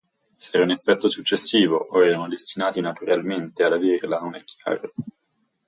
[0.43, 4.93] Se era un effetto successivo o erano destinati naturalmente ad averla non è chiaro.